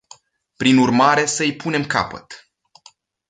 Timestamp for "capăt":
1.85-2.47